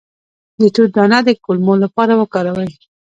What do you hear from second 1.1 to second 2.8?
د کولمو لپاره وکاروئ